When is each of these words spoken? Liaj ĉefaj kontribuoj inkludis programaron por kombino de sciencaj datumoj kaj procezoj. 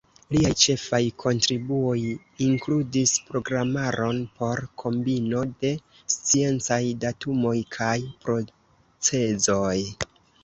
Liaj 0.33 0.51
ĉefaj 0.59 0.99
kontribuoj 1.23 1.97
inkludis 2.45 3.11
programaron 3.27 4.21
por 4.39 4.61
kombino 4.83 5.43
de 5.65 5.73
sciencaj 6.15 6.81
datumoj 7.05 7.55
kaj 7.79 7.95
procezoj. 8.25 9.77